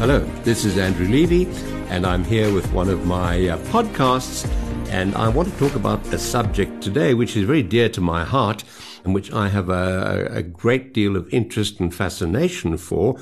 Hello, 0.00 0.20
this 0.44 0.64
is 0.64 0.78
Andrew 0.78 1.06
Levy, 1.06 1.44
and 1.90 2.06
I'm 2.06 2.24
here 2.24 2.54
with 2.54 2.72
one 2.72 2.88
of 2.88 3.04
my 3.04 3.48
uh, 3.48 3.58
podcasts. 3.64 4.50
And 4.88 5.14
I 5.14 5.28
want 5.28 5.52
to 5.52 5.58
talk 5.58 5.74
about 5.74 6.00
a 6.06 6.18
subject 6.18 6.82
today 6.82 7.12
which 7.12 7.36
is 7.36 7.44
very 7.44 7.62
dear 7.62 7.90
to 7.90 8.00
my 8.00 8.24
heart 8.24 8.64
and 9.04 9.12
which 9.12 9.30
I 9.30 9.50
have 9.50 9.68
a, 9.68 10.26
a 10.30 10.42
great 10.42 10.94
deal 10.94 11.16
of 11.16 11.28
interest 11.34 11.80
and 11.80 11.94
fascination 11.94 12.78
for. 12.78 13.20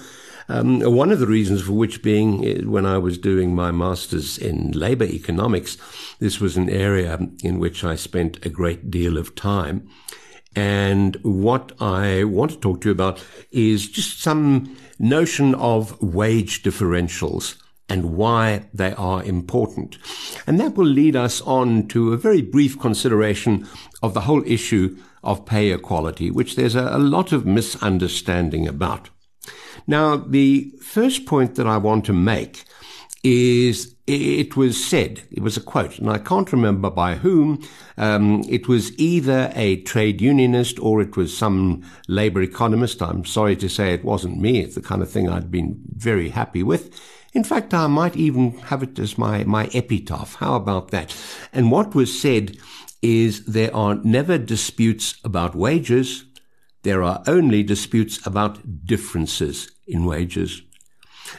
Um, 0.49 0.81
one 0.83 1.11
of 1.11 1.19
the 1.19 1.27
reasons 1.27 1.63
for 1.63 1.73
which 1.73 2.01
being 2.01 2.47
uh, 2.47 2.71
when 2.71 2.87
I 2.87 2.97
was 2.97 3.19
doing 3.19 3.57
my 3.57 3.73
master's 3.73 4.39
in 4.39 4.71
labor 4.71 5.07
economics, 5.07 5.79
this 6.21 6.39
was 6.39 6.57
an 6.57 6.71
area 6.71 7.19
in 7.43 7.59
which 7.59 7.83
I 7.83 7.97
spent 7.97 8.47
a 8.47 8.51
great 8.51 8.89
deal 8.89 9.19
of 9.19 9.35
time. 9.35 9.89
And 10.57 11.17
what 11.23 11.73
I 11.81 12.25
want 12.25 12.53
to 12.53 12.57
talk 12.59 12.81
to 12.81 12.89
you 12.89 12.93
about 12.93 13.25
is 13.51 13.89
just 13.89 14.21
some 14.21 14.77
notion 14.99 15.55
of 15.55 16.01
wage 16.03 16.63
differentials 16.63 17.57
and 17.89 18.17
why 18.17 18.67
they 18.75 18.93
are 18.95 19.23
important. 19.23 19.99
And 20.47 20.61
that 20.61 20.75
will 20.75 20.87
lead 20.87 21.17
us 21.17 21.41
on 21.43 21.89
to 21.89 22.13
a 22.13 22.19
very 22.19 22.43
brief 22.43 22.79
consideration 22.79 23.67
of 24.03 24.15
the 24.15 24.23
whole 24.23 24.43
issue 24.47 24.97
of 25.23 25.47
pay 25.47 25.71
equality, 25.71 26.31
which 26.31 26.57
there's 26.57 26.75
a, 26.75 26.89
a 26.93 26.99
lot 26.99 27.33
of 27.33 27.47
misunderstanding 27.47 28.69
about. 28.69 29.11
Now, 29.87 30.17
the 30.17 30.73
first 30.83 31.25
point 31.25 31.55
that 31.55 31.67
I 31.67 31.79
want 31.79 32.05
to 32.07 32.13
make 32.13 32.65
is 33.23 33.95
it 34.07 34.57
was 34.57 34.83
said, 34.83 35.23
it 35.31 35.43
was 35.43 35.59
a 35.59 35.61
quote, 35.61 35.99
and 35.99 36.09
I 36.09 36.17
can't 36.17 36.51
remember 36.51 36.91
by 36.91 37.17
whom. 37.17 37.63
Um, 37.99 38.43
it 38.49 38.67
was 38.67 38.99
either 38.99 39.53
a 39.55 39.83
trade 39.83 40.23
unionist 40.23 40.79
or 40.79 41.03
it 41.03 41.17
was 41.17 41.37
some 41.37 41.83
labor 42.09 42.41
economist. 42.41 43.03
I'm 43.03 43.27
sorry 43.27 43.55
to 43.57 43.69
say 43.69 43.93
it 43.93 44.05
wasn't 44.05 44.41
me. 44.41 44.61
It's 44.61 44.77
the 44.77 44.81
kind 44.81 45.03
of 45.03 45.11
thing 45.11 45.29
I'd 45.29 45.51
been 45.51 45.83
very 45.95 46.31
happy 46.31 46.63
with. 46.63 46.99
In 47.35 47.45
fact, 47.45 47.75
I 47.75 47.87
might 47.87 48.17
even 48.17 48.57
have 48.61 48.83
it 48.83 48.99
as 48.99 49.19
my, 49.19 49.45
my 49.45 49.69
epitaph. 49.75 50.37
How 50.37 50.55
about 50.55 50.91
that? 50.91 51.15
And 51.53 51.71
what 51.71 51.95
was 51.95 52.19
said 52.19 52.57
is 53.03 53.45
there 53.45 53.75
are 53.77 53.97
never 53.97 54.39
disputes 54.39 55.21
about 55.23 55.55
wages. 55.55 56.25
There 56.83 57.03
are 57.03 57.23
only 57.27 57.63
disputes 57.63 58.27
about 58.27 58.87
differences 58.87 59.71
in 59.87 60.07
wages. 60.07 60.63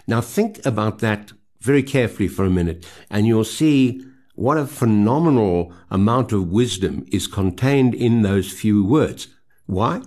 Now 0.06 0.22
think 0.22 0.64
about 0.66 1.00
that 1.00 1.32
very 1.62 1.84
carefully 1.84 2.28
for 2.28 2.46
a 2.46 2.50
minute 2.50 2.86
and 3.10 3.28
you'll 3.28 3.44
see 3.44 4.04
what 4.36 4.58
a 4.58 4.66
phenomenal 4.66 5.74
amount 5.92 6.32
of 6.32 6.50
wisdom 6.50 7.06
is 7.12 7.28
contained 7.28 7.94
in 7.94 8.22
those 8.22 8.52
few 8.52 8.86
words. 8.86 9.28
Why? 9.66 10.02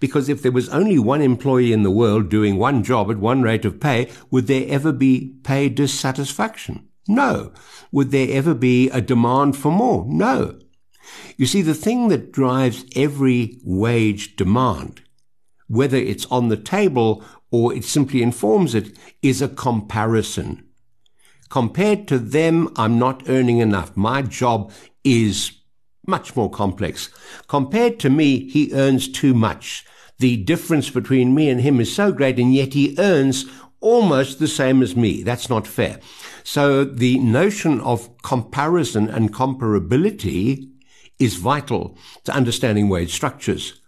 Because 0.00 0.28
if 0.28 0.42
there 0.42 0.50
was 0.50 0.68
only 0.70 0.98
one 0.98 1.20
employee 1.20 1.72
in 1.72 1.82
the 1.82 1.90
world 1.90 2.30
doing 2.30 2.56
one 2.56 2.82
job 2.82 3.10
at 3.10 3.18
one 3.18 3.42
rate 3.42 3.64
of 3.64 3.78
pay, 3.78 4.10
would 4.30 4.46
there 4.46 4.64
ever 4.68 4.90
be 4.90 5.36
pay 5.44 5.68
dissatisfaction? 5.68 6.88
No. 7.06 7.52
Would 7.92 8.10
there 8.10 8.28
ever 8.30 8.54
be 8.54 8.90
a 8.90 9.00
demand 9.00 9.56
for 9.56 9.70
more? 9.70 10.06
No. 10.08 10.58
You 11.36 11.46
see, 11.46 11.62
the 11.62 11.74
thing 11.74 12.08
that 12.08 12.32
drives 12.32 12.84
every 12.96 13.60
wage 13.62 14.34
demand, 14.36 15.02
whether 15.68 15.96
it's 15.96 16.26
on 16.26 16.48
the 16.48 16.56
table 16.56 17.22
or 17.50 17.74
it 17.74 17.84
simply 17.84 18.22
informs 18.22 18.74
it, 18.74 18.96
is 19.22 19.42
a 19.42 19.48
comparison. 19.48 20.66
Compared 21.54 22.08
to 22.08 22.18
them, 22.18 22.68
I'm 22.74 22.98
not 22.98 23.28
earning 23.28 23.58
enough. 23.58 23.96
My 23.96 24.22
job 24.22 24.72
is 25.04 25.52
much 26.04 26.34
more 26.34 26.50
complex. 26.50 27.10
Compared 27.46 28.00
to 28.00 28.10
me, 28.10 28.50
he 28.50 28.72
earns 28.72 29.06
too 29.06 29.34
much. 29.34 29.86
The 30.18 30.36
difference 30.36 30.90
between 30.90 31.32
me 31.32 31.48
and 31.48 31.60
him 31.60 31.78
is 31.78 31.94
so 31.94 32.10
great, 32.10 32.40
and 32.40 32.52
yet 32.52 32.74
he 32.74 32.96
earns 32.98 33.44
almost 33.78 34.40
the 34.40 34.48
same 34.48 34.82
as 34.82 34.96
me. 34.96 35.22
That's 35.22 35.48
not 35.48 35.64
fair. 35.64 36.00
So 36.42 36.82
the 36.82 37.20
notion 37.20 37.80
of 37.82 38.10
comparison 38.22 39.08
and 39.08 39.32
comparability 39.32 40.72
is 41.20 41.36
vital 41.36 41.96
to 42.24 42.34
understanding 42.34 42.88
wage 42.88 43.12
structures. 43.12 43.80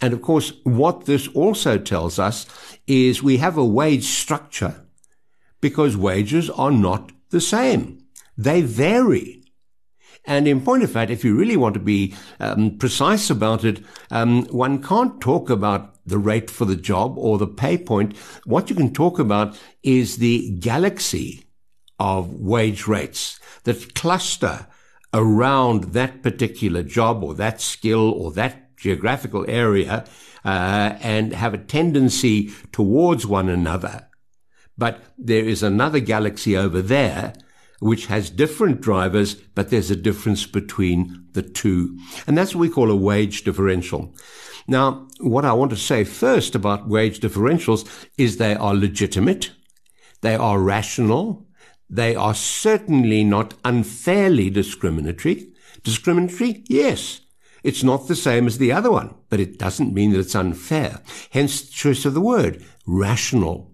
And 0.00 0.14
of 0.14 0.22
course, 0.22 0.52
what 0.62 1.06
this 1.06 1.26
also 1.26 1.78
tells 1.78 2.20
us 2.20 2.46
is 2.86 3.24
we 3.24 3.38
have 3.38 3.58
a 3.58 3.64
wage 3.64 4.04
structure 4.04 4.84
because 5.60 5.96
wages 5.96 6.50
are 6.50 6.70
not 6.70 7.12
the 7.30 7.40
same. 7.40 7.98
They 8.36 8.62
vary. 8.62 9.42
And 10.24 10.46
in 10.46 10.60
point 10.60 10.82
of 10.82 10.90
fact, 10.90 11.10
if 11.10 11.24
you 11.24 11.34
really 11.34 11.56
want 11.56 11.74
to 11.74 11.80
be 11.80 12.14
um, 12.38 12.76
precise 12.76 13.30
about 13.30 13.64
it, 13.64 13.82
um, 14.10 14.44
one 14.46 14.82
can't 14.82 15.20
talk 15.20 15.48
about 15.48 15.94
the 16.04 16.18
rate 16.18 16.50
for 16.50 16.64
the 16.64 16.76
job 16.76 17.16
or 17.16 17.38
the 17.38 17.46
pay 17.46 17.78
point. 17.78 18.16
What 18.44 18.68
you 18.68 18.76
can 18.76 18.92
talk 18.92 19.18
about 19.18 19.58
is 19.82 20.16
the 20.16 20.50
galaxy 20.58 21.46
of 21.98 22.34
wage 22.34 22.86
rates 22.86 23.40
that 23.64 23.94
cluster 23.94 24.66
around 25.14 25.84
that 25.94 26.22
particular 26.22 26.82
job 26.82 27.24
or 27.24 27.34
that 27.34 27.60
skill 27.60 28.10
or 28.10 28.30
that 28.32 28.76
geographical 28.76 29.44
area 29.48 30.04
uh, 30.44 30.96
and 31.00 31.32
have 31.32 31.54
a 31.54 31.58
tendency 31.58 32.50
towards 32.72 33.26
one 33.26 33.48
another. 33.48 34.07
But 34.78 35.02
there 35.18 35.44
is 35.44 35.62
another 35.62 36.00
galaxy 36.00 36.56
over 36.56 36.80
there 36.80 37.34
which 37.80 38.06
has 38.06 38.30
different 38.30 38.80
drivers, 38.80 39.34
but 39.34 39.70
there's 39.70 39.90
a 39.90 39.96
difference 39.96 40.46
between 40.46 41.26
the 41.32 41.42
two. 41.42 41.98
And 42.26 42.36
that's 42.36 42.54
what 42.54 42.62
we 42.62 42.68
call 42.68 42.90
a 42.90 42.96
wage 42.96 43.44
differential. 43.44 44.14
Now, 44.66 45.06
what 45.20 45.44
I 45.44 45.52
want 45.52 45.70
to 45.70 45.76
say 45.76 46.04
first 46.04 46.54
about 46.54 46.88
wage 46.88 47.20
differentials 47.20 47.88
is 48.16 48.36
they 48.36 48.54
are 48.54 48.74
legitimate. 48.74 49.50
They 50.20 50.34
are 50.34 50.58
rational. 50.60 51.46
They 51.88 52.14
are 52.14 52.34
certainly 52.34 53.24
not 53.24 53.54
unfairly 53.64 54.50
discriminatory. 54.50 55.52
Discriminatory? 55.82 56.64
Yes. 56.68 57.20
It's 57.62 57.82
not 57.82 58.08
the 58.08 58.16
same 58.16 58.46
as 58.46 58.58
the 58.58 58.72
other 58.72 58.90
one, 58.90 59.14
but 59.30 59.40
it 59.40 59.58
doesn't 59.58 59.94
mean 59.94 60.12
that 60.12 60.20
it's 60.20 60.34
unfair. 60.34 61.00
Hence 61.30 61.62
the 61.62 61.72
choice 61.72 62.04
of 62.04 62.14
the 62.14 62.20
word, 62.20 62.64
rational. 62.86 63.67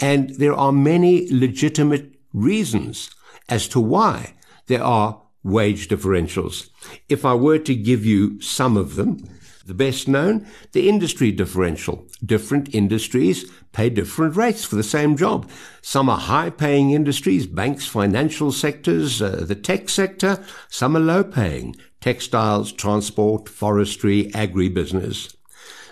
And 0.00 0.30
there 0.30 0.54
are 0.54 0.72
many 0.72 1.28
legitimate 1.30 2.14
reasons 2.32 3.10
as 3.48 3.68
to 3.68 3.80
why 3.80 4.34
there 4.66 4.82
are 4.82 5.22
wage 5.42 5.88
differentials. 5.88 6.70
If 7.08 7.24
I 7.24 7.34
were 7.34 7.58
to 7.58 7.74
give 7.74 8.04
you 8.06 8.40
some 8.40 8.76
of 8.76 8.94
them, 8.94 9.18
the 9.66 9.74
best 9.74 10.08
known, 10.08 10.46
the 10.72 10.88
industry 10.88 11.30
differential. 11.30 12.06
Different 12.24 12.74
industries 12.74 13.50
pay 13.72 13.90
different 13.90 14.36
rates 14.36 14.64
for 14.64 14.76
the 14.76 14.82
same 14.82 15.16
job. 15.16 15.48
Some 15.80 16.08
are 16.08 16.18
high 16.18 16.50
paying 16.50 16.90
industries, 16.90 17.46
banks, 17.46 17.86
financial 17.86 18.50
sectors, 18.52 19.22
uh, 19.22 19.44
the 19.46 19.54
tech 19.54 19.88
sector. 19.88 20.44
Some 20.68 20.96
are 20.96 21.00
low 21.00 21.24
paying, 21.24 21.76
textiles, 22.00 22.72
transport, 22.72 23.48
forestry, 23.48 24.30
agribusiness. 24.34 25.34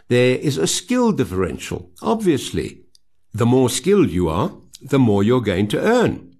There 0.08 0.36
is 0.36 0.58
a 0.58 0.66
skill 0.66 1.12
differential. 1.12 1.90
Obviously, 2.02 2.79
the 3.32 3.46
more 3.46 3.70
skilled 3.70 4.10
you 4.10 4.28
are, 4.28 4.52
the 4.82 4.98
more 4.98 5.22
you're 5.22 5.40
going 5.40 5.68
to 5.68 5.80
earn. 5.80 6.34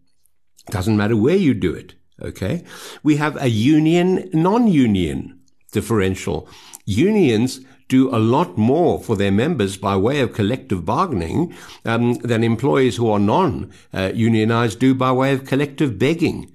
Doesn't 0.70 0.96
matter 0.96 1.16
where 1.16 1.36
you 1.36 1.54
do 1.54 1.72
it. 1.74 1.94
Okay. 2.22 2.64
We 3.02 3.16
have 3.16 3.40
a 3.40 3.48
union, 3.48 4.28
non-union 4.32 5.40
differential. 5.72 6.48
Unions 6.84 7.60
do 7.88 8.14
a 8.14 8.18
lot 8.18 8.56
more 8.56 9.00
for 9.00 9.16
their 9.16 9.32
members 9.32 9.76
by 9.76 9.96
way 9.96 10.20
of 10.20 10.32
collective 10.32 10.84
bargaining 10.84 11.54
um, 11.84 12.14
than 12.14 12.44
employees 12.44 12.96
who 12.96 13.10
are 13.10 13.18
non-unionized 13.18 14.78
do 14.78 14.94
by 14.94 15.12
way 15.12 15.32
of 15.32 15.44
collective 15.44 15.98
begging. 15.98 16.50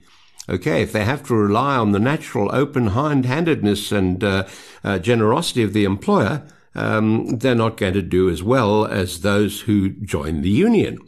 Okay, 0.48 0.84
if 0.84 0.94
they 0.94 1.04
have 1.04 1.24
to 1.28 1.36
rely 1.36 1.76
on 1.76 1.92
the 1.92 2.00
natural 2.00 2.54
open 2.54 2.88
handedness 2.88 3.92
and 3.92 4.24
uh, 4.24 4.48
uh, 4.84 5.00
generosity 5.00 5.64
of 5.64 5.74
the 5.74 5.84
employer, 5.84 6.48
um, 6.76 7.38
they're 7.38 7.56
not 7.56 7.78
going 7.78 7.94
to 7.94 8.02
do 8.02 8.30
as 8.30 8.44
well 8.44 8.86
as 8.86 9.22
those 9.22 9.62
who 9.62 9.90
join 9.90 10.42
the 10.42 10.50
union. 10.50 11.00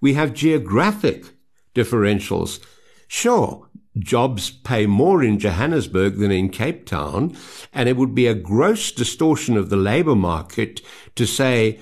We 0.00 0.14
have 0.14 0.32
geographic 0.34 1.26
differentials. 1.74 2.60
Sure, 3.08 3.68
jobs 3.98 4.50
pay 4.50 4.86
more 4.86 5.22
in 5.22 5.38
Johannesburg 5.38 6.18
than 6.18 6.30
in 6.30 6.48
Cape 6.48 6.86
Town, 6.86 7.36
and 7.72 7.88
it 7.88 7.96
would 7.96 8.14
be 8.14 8.26
a 8.26 8.34
gross 8.34 8.92
distortion 8.92 9.56
of 9.56 9.68
the 9.68 9.76
labour 9.76 10.14
market 10.14 10.80
to 11.16 11.26
say, 11.26 11.80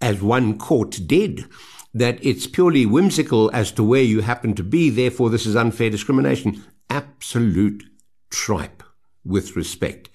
as 0.00 0.22
one 0.22 0.58
court 0.58 1.00
did, 1.06 1.44
that 1.92 2.24
it's 2.24 2.46
purely 2.46 2.86
whimsical 2.86 3.50
as 3.52 3.70
to 3.72 3.84
where 3.84 4.02
you 4.02 4.20
happen 4.20 4.54
to 4.54 4.64
be, 4.64 4.90
therefore 4.90 5.30
this 5.30 5.46
is 5.46 5.56
unfair 5.56 5.90
discrimination. 5.90 6.64
Absolute 6.90 7.84
tripe, 8.30 8.82
with 9.24 9.56
respect. 9.56 10.10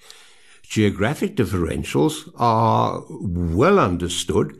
Geographic 0.70 1.34
differentials 1.34 2.32
are 2.36 3.02
well 3.08 3.80
understood, 3.80 4.56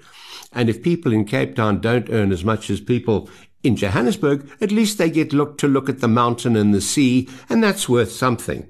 and 0.53 0.69
if 0.69 0.83
people 0.83 1.13
in 1.13 1.25
Cape 1.25 1.55
Town 1.55 1.81
don't 1.81 2.11
earn 2.11 2.33
as 2.33 2.45
much 2.45 2.69
as 2.69 2.81
people 2.81 3.31
in 3.63 3.77
Johannesburg, 3.77 4.51
at 4.61 4.73
least 4.73 4.99
they 4.99 5.09
get 5.09 5.33
look 5.33 5.57
to 5.59 5.69
look 5.69 5.89
at 5.89 6.01
the 6.01 6.09
mountain 6.09 6.57
and 6.57 6.75
the 6.75 6.81
sea, 6.81 7.29
and 7.49 7.63
that's 7.63 7.89
worth 7.89 8.11
something. 8.11 8.69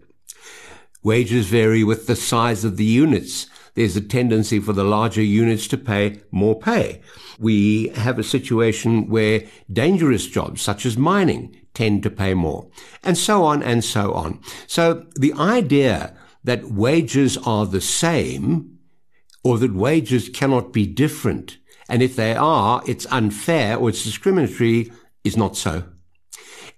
Wages 1.02 1.46
vary 1.46 1.82
with 1.82 2.06
the 2.06 2.14
size 2.14 2.62
of 2.62 2.76
the 2.76 2.84
units. 2.84 3.46
there's 3.74 3.96
a 3.96 4.00
tendency 4.00 4.58
for 4.58 4.72
the 4.72 4.84
larger 4.84 5.22
units 5.22 5.66
to 5.68 5.78
pay 5.78 6.20
more 6.30 6.58
pay. 6.58 7.00
We 7.38 7.88
have 7.88 8.18
a 8.18 8.24
situation 8.24 9.08
where 9.08 9.44
dangerous 9.72 10.26
jobs, 10.26 10.60
such 10.60 10.84
as 10.84 10.98
mining, 10.98 11.56
tend 11.72 12.02
to 12.02 12.10
pay 12.10 12.34
more, 12.34 12.68
and 13.02 13.16
so 13.16 13.44
on 13.44 13.62
and 13.62 13.82
so 13.82 14.12
on. 14.12 14.40
So 14.66 15.06
the 15.14 15.32
idea 15.34 16.14
that 16.44 16.70
wages 16.70 17.36
are 17.38 17.66
the 17.66 17.80
same 17.80 18.78
or 19.42 19.58
that 19.58 19.74
wages 19.74 20.28
cannot 20.28 20.72
be 20.72 20.86
different, 20.86 21.58
and 21.88 22.02
if 22.02 22.14
they 22.14 22.34
are, 22.34 22.82
it's 22.86 23.06
unfair 23.10 23.76
or 23.76 23.88
it's 23.88 24.04
discriminatory, 24.04 24.92
is 25.24 25.36
not 25.36 25.56
so. 25.56 25.84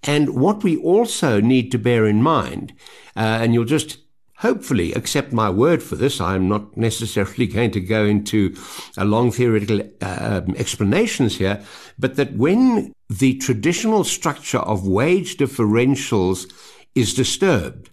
And 0.04 0.40
what 0.40 0.64
we 0.64 0.76
also 0.76 1.40
need 1.40 1.70
to 1.72 1.78
bear 1.78 2.06
in 2.06 2.22
mind, 2.22 2.72
uh, 3.16 3.38
and 3.40 3.54
you'll 3.54 3.64
just 3.64 3.98
hopefully 4.42 4.92
accept 4.94 5.32
my 5.32 5.48
word 5.48 5.82
for 5.82 5.94
this. 5.94 6.20
I'm 6.20 6.48
not 6.48 6.76
necessarily 6.88 7.46
going 7.46 7.70
to 7.72 7.80
go 7.80 8.04
into 8.04 8.56
a 8.96 9.04
long 9.04 9.30
theoretical 9.30 9.82
uh, 10.00 10.42
um, 10.46 10.56
explanations 10.56 11.36
here, 11.36 11.62
but 11.98 12.16
that 12.16 12.32
when 12.32 12.92
the 13.08 13.38
traditional 13.38 14.02
structure 14.02 14.58
of 14.58 14.86
wage 14.86 15.36
differentials 15.36 16.52
is 16.94 17.14
disturbed, 17.14 17.90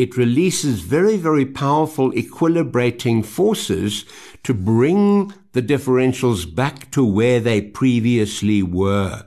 it 0.00 0.16
releases 0.16 0.80
very, 0.80 1.18
very 1.18 1.44
powerful 1.44 2.10
equilibrating 2.12 3.22
forces 3.22 4.06
to 4.42 4.54
bring 4.54 5.30
the 5.52 5.60
differentials 5.60 6.42
back 6.54 6.90
to 6.90 7.04
where 7.04 7.38
they 7.38 7.60
previously 7.60 8.62
were. 8.62 9.26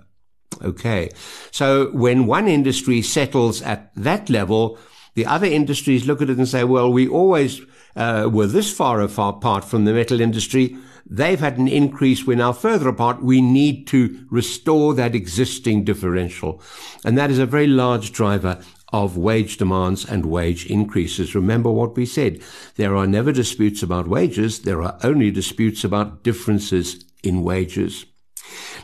Okay. 0.64 1.12
So 1.52 1.92
when 1.92 2.26
one 2.26 2.48
industry 2.48 3.04
settles 3.04 3.62
at 3.62 3.94
that 3.96 4.32
level, 4.32 4.80
the 5.14 5.28
other 5.28 5.46
industries 5.46 6.08
look 6.08 6.24
at 6.24 6.32
it 6.32 6.40
and 6.40 6.48
say, 6.48 6.64
well, 6.64 6.92
we 6.92 7.08
always 7.08 7.62
uh, 7.96 8.28
were 8.34 8.48
this 8.48 8.76
far 8.76 9.00
apart 9.00 9.64
from 9.64 9.86
the 9.86 9.94
metal 9.94 10.20
industry. 10.20 10.76
They've 11.06 11.40
had 11.40 11.60
an 11.60 11.68
increase. 11.68 12.26
We're 12.26 12.38
now 12.38 12.54
further 12.54 12.88
apart. 12.88 13.22
We 13.22 13.42
need 13.42 13.86
to 13.88 14.26
restore 14.32 14.96
that 14.96 15.14
existing 15.14 15.84
differential. 15.84 16.64
And 17.06 17.16
that 17.16 17.30
is 17.30 17.38
a 17.38 17.46
very 17.46 17.68
large 17.68 18.12
driver 18.12 18.60
of 18.94 19.18
wage 19.18 19.58
demands 19.58 20.06
and 20.06 20.28
wage 20.28 20.68
increases. 20.68 21.36
Remember 21.36 21.72
what 21.72 21.98
we 21.98 22.06
said. 22.06 22.42
There 22.76 22.96
are 22.96 23.08
never 23.08 23.32
disputes 23.32 23.82
about 23.82 24.08
wages. 24.08 24.60
There 24.60 24.82
are 24.84 24.98
only 25.04 25.32
disputes 25.32 25.84
about 25.84 26.24
differences 26.24 27.04
in 27.24 27.44
wages. 27.44 28.06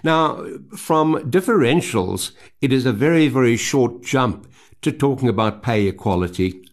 Now, 0.04 0.44
from 0.76 1.30
differentials, 1.30 2.32
it 2.60 2.74
is 2.74 2.86
a 2.86 2.94
very, 2.94 3.28
very 3.28 3.56
short 3.56 4.02
jump 4.02 4.52
to 4.82 4.92
talking 4.92 5.30
about 5.30 5.62
pay 5.62 5.88
equality. 5.88 6.66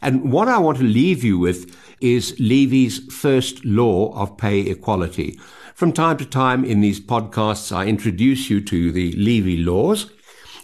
And 0.00 0.32
what 0.32 0.48
I 0.48 0.58
want 0.58 0.78
to 0.78 0.84
leave 0.84 1.22
you 1.22 1.38
with 1.38 1.76
is 2.00 2.38
Levy's 2.38 3.12
first 3.12 3.64
law 3.64 4.14
of 4.14 4.38
pay 4.38 4.60
equality. 4.60 5.38
From 5.74 5.92
time 5.92 6.16
to 6.16 6.24
time 6.24 6.64
in 6.64 6.80
these 6.80 7.00
podcasts, 7.00 7.74
I 7.74 7.86
introduce 7.86 8.50
you 8.50 8.60
to 8.62 8.90
the 8.92 9.12
Levy 9.12 9.58
laws, 9.58 10.10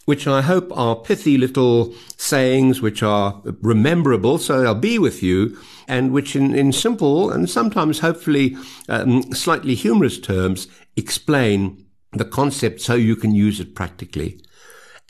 which 0.05 0.27
I 0.27 0.43
hope 0.43 0.71
are 0.77 0.97
pithy 0.97 1.39
little 1.39 1.95
sayings 2.17 2.81
which 2.83 3.03
are 3.03 3.41
rememberable, 3.63 4.39
so 4.39 4.61
they'll 4.61 4.75
be 4.75 4.99
with 4.99 5.23
you, 5.23 5.59
and 5.89 6.13
which 6.13 6.37
in, 6.37 6.55
in 6.55 6.73
simple 6.73 7.31
and 7.31 7.49
sometimes 7.49 8.01
hopefully 8.01 8.57
um, 8.89 9.23
slightly 9.33 9.75
humorous 9.75 10.19
terms 10.19 10.69
explain 10.97 11.85
the 12.13 12.25
concept 12.25 12.81
so 12.81 12.95
you 12.95 13.17
can 13.17 13.35
use 13.35 13.61
it 13.61 13.75
practically. 13.75 14.41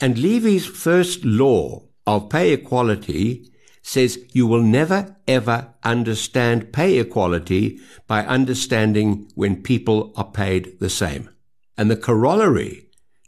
And 0.00 0.18
Levy's 0.18 0.66
first 0.66 1.24
law 1.24 1.84
of 2.06 2.28
pay 2.28 2.52
equality 2.52 3.50
says 3.82 4.18
you 4.32 4.46
will 4.46 4.62
never 4.62 5.16
ever 5.28 5.74
understand 5.82 6.72
pay 6.72 6.98
equality 6.98 7.78
by 8.06 8.24
understanding 8.24 9.30
when 9.34 9.62
people 9.62 10.12
are 10.16 10.30
paid 10.30 10.78
the 10.80 10.90
same. 10.90 11.28
And 11.76 11.90
the 11.90 11.96
corollary 11.96 12.83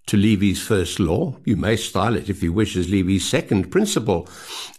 to 0.06 0.16
Levy's 0.16 0.62
first 0.62 1.00
law, 1.00 1.36
you 1.44 1.56
may 1.56 1.76
style 1.76 2.16
it 2.16 2.30
if 2.30 2.42
you 2.42 2.52
wish 2.52 2.76
as 2.76 2.88
Levy's 2.88 3.28
second 3.28 3.70
principle, 3.70 4.28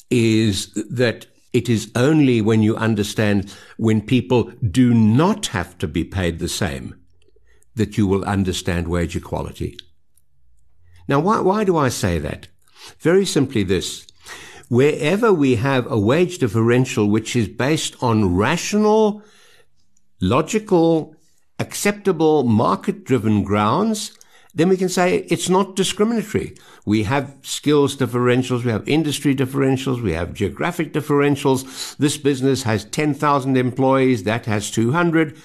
is 0.10 0.74
that 0.74 1.28
it 1.54 1.70
is 1.70 1.92
only 1.96 2.42
when 2.42 2.62
you 2.62 2.76
understand 2.76 3.54
when 3.78 4.02
people 4.02 4.52
do 4.72 4.94
not 4.94 5.48
have 5.48 5.78
to 5.80 5.88
be 5.88 6.04
paid 6.04 6.40
the 6.40 6.48
same 6.48 6.96
that 7.76 7.98
you 7.98 8.08
will 8.08 8.24
understand 8.26 8.88
wage 8.88 9.16
equality. 9.16 9.78
Now, 11.08 11.20
why, 11.20 11.40
why 11.40 11.64
do 11.64 11.78
I 11.78 11.90
say 11.90 12.20
that? 12.20 12.48
Very 13.00 13.26
simply 13.26 13.64
this. 13.64 14.08
Wherever 14.70 15.32
we 15.32 15.56
have 15.56 15.90
a 15.90 16.00
wage 16.00 16.40
differential 16.40 17.10
which 17.10 17.36
is 17.36 17.48
based 17.48 17.96
on 18.02 18.36
rational, 18.36 19.22
logical, 20.20 21.16
acceptable, 21.60 22.44
market-driven 22.44 23.44
grounds, 23.44 24.17
then 24.58 24.70
we 24.70 24.78
can 24.78 24.90
say 24.90 25.18
it's 25.30 25.50
not 25.50 25.76
discriminatory. 25.76 26.58
We 26.84 27.04
have 27.04 27.38
skills 27.44 27.96
differentials, 27.96 28.64
we 28.64 28.72
have 28.72 28.90
industry 28.90 29.36
differentials, 29.36 30.02
we 30.02 30.14
have 30.14 30.34
geographic 30.34 30.94
differentials. 30.94 31.96
This 31.98 32.18
business 32.18 32.64
has 32.64 32.84
10,000 32.86 33.56
employees, 33.56 34.24
that 34.24 34.48
has 34.48 34.72
200. 34.72 35.38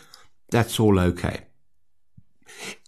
That's 0.51 0.81
all 0.81 0.99
okay. 0.99 1.43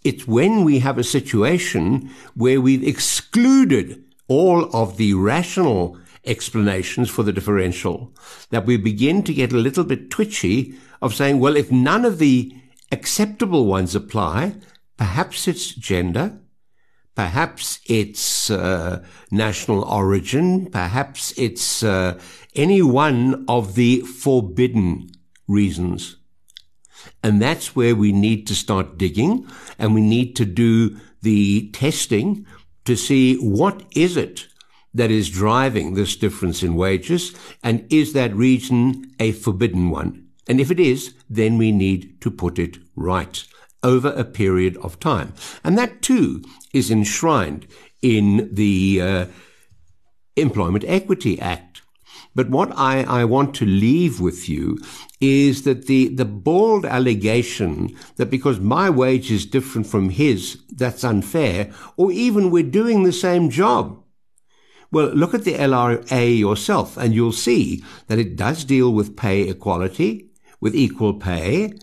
It's 0.03 0.27
when 0.27 0.63
we 0.63 0.79
have 0.79 0.97
a 0.97 1.03
situation 1.03 2.09
where 2.33 2.59
we've 2.59 2.87
excluded 2.87 4.03
all 4.27 4.75
of 4.75 4.97
the 4.97 5.13
rational 5.13 5.95
explanations 6.25 7.07
for 7.07 7.21
the 7.21 7.33
differential 7.33 8.11
that 8.49 8.65
we 8.65 8.77
begin 8.77 9.21
to 9.21 9.33
get 9.33 9.53
a 9.53 9.57
little 9.57 9.83
bit 9.83 10.09
twitchy 10.09 10.73
of 11.03 11.13
saying, 11.13 11.39
well, 11.39 11.55
if 11.55 11.71
none 11.71 12.03
of 12.03 12.17
the 12.17 12.51
acceptable 12.91 13.67
ones 13.67 13.93
apply, 13.93 14.55
perhaps 14.97 15.47
it's 15.47 15.73
gender, 15.73 16.39
perhaps 17.15 17.79
it's 17.85 18.49
uh, 18.49 19.03
national 19.31 19.83
origin, 19.85 20.67
perhaps 20.67 21.33
it's 21.37 21.83
uh, 21.83 22.19
any 22.55 22.81
one 22.81 23.45
of 23.47 23.75
the 23.75 24.01
forbidden 24.01 25.09
reasons. 25.47 26.17
And 27.23 27.41
that's 27.41 27.75
where 27.75 27.95
we 27.95 28.11
need 28.11 28.47
to 28.47 28.55
start 28.55 28.97
digging 28.97 29.47
and 29.77 29.93
we 29.93 30.01
need 30.01 30.35
to 30.37 30.45
do 30.45 30.97
the 31.21 31.69
testing 31.71 32.45
to 32.85 32.95
see 32.95 33.37
what 33.37 33.83
is 33.95 34.17
it 34.17 34.47
that 34.93 35.11
is 35.11 35.29
driving 35.29 35.93
this 35.93 36.15
difference 36.15 36.63
in 36.63 36.75
wages 36.75 37.35
and 37.63 37.85
is 37.91 38.13
that 38.13 38.33
region 38.35 39.11
a 39.19 39.31
forbidden 39.31 39.89
one? 39.89 40.27
And 40.47 40.61
if 40.61 40.71
it 40.71 40.79
is, 40.79 41.15
then 41.29 41.57
we 41.57 41.71
need 41.71 42.21
to 42.21 42.31
put 42.31 42.59
it 42.59 42.77
right 42.95 43.43
over 43.85 44.09
a 44.09 44.25
period 44.25 44.75
of 44.77 44.99
time. 44.99 45.33
And 45.63 45.77
that 45.77 46.01
too 46.01 46.43
is 46.73 46.89
enshrined 46.89 47.67
in 48.01 48.49
the 48.51 48.99
uh, 49.01 49.25
Employment 50.35 50.83
Equity 50.87 51.39
Act. 51.39 51.83
But 52.33 52.49
what 52.49 52.73
I, 52.75 53.03
I 53.03 53.23
want 53.23 53.55
to 53.55 53.65
leave 53.65 54.19
with 54.19 54.49
you 54.49 54.77
is 55.21 55.63
that 55.63 55.85
the, 55.85 56.09
the 56.09 56.25
bold 56.25 56.85
allegation 56.85 57.95
that 58.17 58.29
because 58.29 58.59
my 58.59 58.89
wage 58.89 59.31
is 59.31 59.45
different 59.45 59.87
from 59.87 60.09
his, 60.09 60.61
that's 60.69 61.05
unfair, 61.05 61.71
or 61.95 62.11
even 62.11 62.51
we're 62.51 62.63
doing 62.63 63.03
the 63.03 63.13
same 63.13 63.49
job. 63.49 64.03
Well, 64.91 65.07
look 65.07 65.33
at 65.33 65.43
the 65.43 65.53
LRA 65.53 66.37
yourself 66.37 66.97
and 66.97 67.13
you'll 67.13 67.31
see 67.31 67.83
that 68.07 68.19
it 68.19 68.35
does 68.35 68.65
deal 68.65 68.91
with 68.91 69.15
pay 69.15 69.47
equality, 69.47 70.31
with 70.59 70.75
equal 70.75 71.13
pay, 71.13 71.73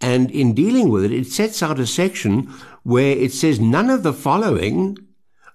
and 0.00 0.30
in 0.30 0.54
dealing 0.54 0.90
with 0.90 1.04
it, 1.04 1.12
it 1.12 1.26
sets 1.26 1.62
out 1.62 1.80
a 1.80 1.86
section 1.86 2.52
where 2.82 3.16
it 3.16 3.32
says 3.32 3.58
none 3.58 3.90
of 3.90 4.02
the 4.02 4.12
following 4.12 4.96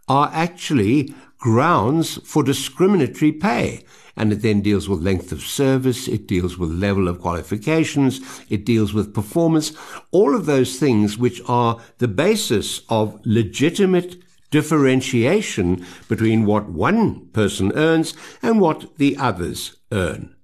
are 0.07 0.29
actually 0.33 1.13
grounds 1.37 2.17
for 2.23 2.43
discriminatory 2.43 3.31
pay. 3.31 3.85
And 4.15 4.31
it 4.31 4.41
then 4.43 4.61
deals 4.61 4.87
with 4.87 5.01
length 5.01 5.31
of 5.31 5.41
service, 5.41 6.07
it 6.07 6.27
deals 6.27 6.57
with 6.57 6.69
level 6.69 7.07
of 7.07 7.19
qualifications, 7.19 8.21
it 8.47 8.63
deals 8.63 8.93
with 8.93 9.13
performance, 9.13 9.73
all 10.11 10.35
of 10.35 10.45
those 10.45 10.77
things 10.77 11.17
which 11.17 11.41
are 11.47 11.81
the 11.97 12.07
basis 12.07 12.81
of 12.89 13.19
legitimate 13.25 14.17
differentiation 14.51 15.83
between 16.07 16.45
what 16.45 16.69
one 16.69 17.25
person 17.29 17.71
earns 17.73 18.13
and 18.43 18.61
what 18.61 18.97
the 18.97 19.17
others 19.17 19.77
earn. 19.91 20.35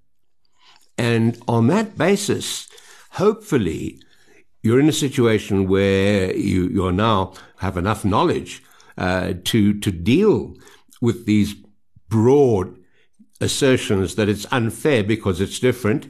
And 0.97 1.39
on 1.47 1.67
that 1.67 1.95
basis, 1.95 2.67
hopefully, 3.19 4.01
you're 4.63 4.79
in 4.79 4.89
a 4.89 5.03
situation 5.05 5.67
where 5.67 6.35
you, 6.35 6.67
you 6.69 6.91
now 6.91 7.33
have 7.57 7.77
enough 7.77 8.03
knowledge 8.03 8.63
uh, 8.97 9.33
to 9.45 9.79
to 9.79 9.91
deal 9.91 10.55
with 11.01 11.25
these 11.25 11.55
broad 12.09 12.67
assertions 13.39 14.15
that 14.15 14.27
it's 14.27 14.51
unfair 14.51 15.03
because 15.03 15.39
it's 15.39 15.59
different, 15.59 16.09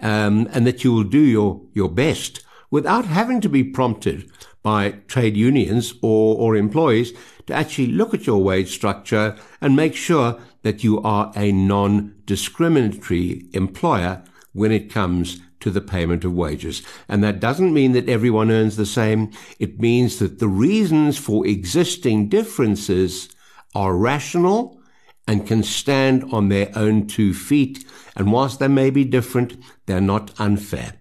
um, 0.00 0.48
and 0.52 0.66
that 0.66 0.82
you 0.82 0.92
will 0.92 1.04
do 1.04 1.20
your, 1.20 1.60
your 1.72 1.88
best 1.88 2.44
without 2.70 3.04
having 3.04 3.40
to 3.40 3.48
be 3.48 3.62
prompted 3.62 4.28
by 4.62 4.90
trade 5.06 5.36
unions 5.36 5.94
or, 6.02 6.36
or 6.36 6.56
employees 6.56 7.12
to 7.46 7.54
actually 7.54 7.86
look 7.86 8.14
at 8.14 8.26
your 8.26 8.42
wage 8.42 8.70
structure 8.70 9.36
and 9.60 9.76
make 9.76 9.94
sure 9.94 10.40
that 10.62 10.82
you 10.82 11.00
are 11.02 11.30
a 11.36 11.52
non-discriminatory 11.52 13.44
employer 13.52 14.24
when 14.52 14.72
it 14.72 14.90
comes 14.90 15.40
to 15.64 15.70
the 15.70 15.80
payment 15.80 16.24
of 16.24 16.34
wages. 16.34 16.82
And 17.08 17.24
that 17.24 17.40
doesn't 17.40 17.72
mean 17.72 17.92
that 17.92 18.08
everyone 18.08 18.50
earns 18.50 18.76
the 18.76 18.84
same. 18.84 19.32
It 19.58 19.80
means 19.80 20.18
that 20.18 20.38
the 20.38 20.46
reasons 20.46 21.16
for 21.16 21.46
existing 21.46 22.28
differences 22.28 23.30
are 23.74 23.96
rational 23.96 24.78
and 25.26 25.46
can 25.46 25.62
stand 25.62 26.22
on 26.30 26.50
their 26.50 26.70
own 26.76 27.06
two 27.06 27.32
feet. 27.32 27.82
And 28.14 28.30
whilst 28.30 28.58
they 28.58 28.68
may 28.68 28.90
be 28.90 29.04
different, 29.04 29.56
they're 29.86 30.02
not 30.02 30.38
unfair. 30.38 30.92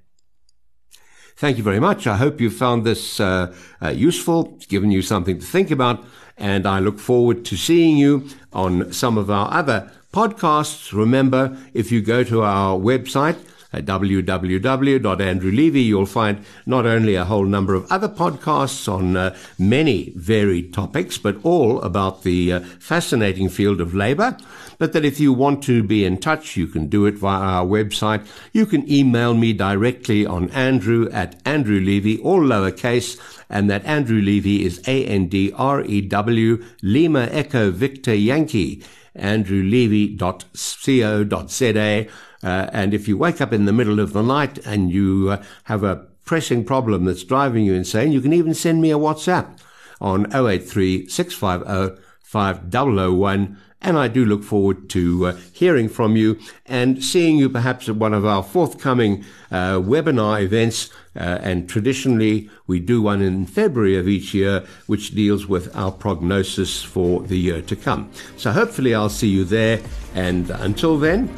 Thank 1.35 1.57
you 1.57 1.63
very 1.63 1.81
much. 1.81 2.07
I 2.07 2.15
hope 2.15 2.39
you 2.39 2.49
found 2.49 2.85
this 2.85 3.19
uh, 3.19 3.53
uh, 3.81 3.89
useful, 3.89 4.53
it's 4.55 4.65
given 4.65 4.91
you 4.91 5.01
something 5.01 5.39
to 5.39 5.45
think 5.45 5.71
about, 5.71 6.05
and 6.37 6.65
I 6.65 6.79
look 6.79 6.99
forward 6.99 7.43
to 7.45 7.57
seeing 7.57 7.97
you 7.97 8.29
on 8.53 8.93
some 8.93 9.17
of 9.17 9.29
our 9.29 9.51
other 9.51 9.91
podcasts. 10.13 10.93
Remember, 10.93 11.57
if 11.73 11.91
you 11.91 12.01
go 12.01 12.23
to 12.23 12.43
our 12.43 12.79
website, 12.79 13.35
at 13.73 13.85
www.andrewlevy, 13.85 15.85
you'll 15.85 16.05
find 16.05 16.43
not 16.65 16.85
only 16.85 17.15
a 17.15 17.25
whole 17.25 17.45
number 17.45 17.73
of 17.73 17.91
other 17.91 18.07
podcasts 18.07 18.91
on 18.91 19.17
uh, 19.17 19.35
many 19.57 20.13
varied 20.15 20.73
topics, 20.73 21.17
but 21.17 21.37
all 21.43 21.81
about 21.81 22.23
the 22.23 22.53
uh, 22.53 22.59
fascinating 22.79 23.49
field 23.49 23.81
of 23.81 23.95
labor. 23.95 24.37
But 24.77 24.93
that 24.93 25.05
if 25.05 25.19
you 25.19 25.33
want 25.33 25.63
to 25.63 25.83
be 25.83 26.05
in 26.05 26.17
touch, 26.17 26.57
you 26.57 26.67
can 26.67 26.87
do 26.87 27.05
it 27.05 27.15
via 27.15 27.41
our 27.41 27.65
website. 27.65 28.25
You 28.51 28.65
can 28.65 28.89
email 28.91 29.33
me 29.33 29.53
directly 29.53 30.25
on 30.25 30.49
andrew 30.49 31.09
at 31.11 31.41
andrewlevy, 31.43 32.23
all 32.23 32.41
lowercase, 32.41 33.19
and 33.49 33.69
that 33.69 33.85
Andrew 33.85 34.19
Levy 34.19 34.65
is 34.65 34.81
A-N-D-R-E-W, 34.87 36.65
Lima 36.81 37.27
Echo 37.31 37.69
Victor 37.69 38.15
Yankee, 38.15 38.83
andrewlevy.co.za. 39.17 42.07
Uh, 42.43 42.69
and 42.73 42.93
if 42.93 43.07
you 43.07 43.17
wake 43.17 43.39
up 43.39 43.53
in 43.53 43.65
the 43.65 43.73
middle 43.73 43.99
of 43.99 44.13
the 44.13 44.21
night 44.21 44.57
and 44.65 44.91
you 44.91 45.29
uh, 45.31 45.43
have 45.65 45.83
a 45.83 46.05
pressing 46.25 46.65
problem 46.65 47.05
that's 47.05 47.23
driving 47.23 47.65
you 47.65 47.73
insane, 47.73 48.11
you 48.11 48.21
can 48.21 48.33
even 48.33 48.53
send 48.53 48.81
me 48.81 48.91
a 48.91 48.97
WhatsApp 48.97 49.57
on 50.01 50.25
083 50.33 51.07
650 51.07 52.02
5001 52.33 53.57
and 53.83 53.97
I 53.97 54.07
do 54.07 54.25
look 54.25 54.43
forward 54.43 54.89
to 54.91 55.27
uh, 55.27 55.33
hearing 55.51 55.87
from 55.87 56.15
you 56.15 56.39
and 56.65 57.03
seeing 57.03 57.37
you 57.37 57.49
perhaps 57.49 57.87
at 57.89 57.97
one 57.97 58.13
of 58.13 58.25
our 58.25 58.41
forthcoming 58.41 59.23
uh, 59.51 59.75
webinar 59.75 60.41
events. 60.41 60.89
Uh, 61.15 61.37
and 61.43 61.69
traditionally, 61.69 62.49
we 62.65 62.79
do 62.79 63.01
one 63.01 63.21
in 63.21 63.45
February 63.45 63.97
of 63.97 64.07
each 64.07 64.33
year, 64.33 64.65
which 64.87 65.13
deals 65.13 65.45
with 65.47 65.75
our 65.75 65.91
prognosis 65.91 66.81
for 66.81 67.21
the 67.21 67.37
year 67.37 67.61
to 67.61 67.75
come. 67.75 68.09
So 68.37 68.51
hopefully, 68.51 68.95
I'll 68.95 69.09
see 69.09 69.29
you 69.29 69.43
there. 69.43 69.79
And 70.15 70.49
until 70.49 70.97
then, 70.97 71.29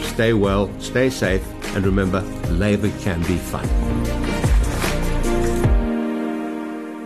stay 0.00 0.34
well, 0.34 0.68
stay 0.80 1.08
safe, 1.08 1.46
and 1.76 1.86
remember, 1.86 2.20
labor 2.50 2.90
can 3.00 3.20
be 3.22 3.38
fun. 3.38 4.21